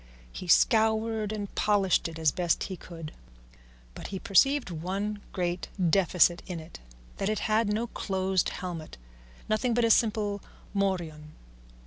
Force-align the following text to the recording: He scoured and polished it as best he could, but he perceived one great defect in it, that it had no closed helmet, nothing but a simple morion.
He 0.31 0.47
scoured 0.47 1.31
and 1.31 1.53
polished 1.53 2.07
it 2.07 2.17
as 2.17 2.31
best 2.31 2.63
he 2.63 2.75
could, 2.75 3.11
but 3.93 4.07
he 4.07 4.17
perceived 4.17 4.71
one 4.71 5.21
great 5.31 5.67
defect 5.77 6.41
in 6.47 6.59
it, 6.59 6.79
that 7.17 7.29
it 7.29 7.37
had 7.45 7.71
no 7.71 7.85
closed 7.85 8.49
helmet, 8.49 8.97
nothing 9.47 9.75
but 9.75 9.85
a 9.85 9.91
simple 9.91 10.41
morion. 10.73 11.33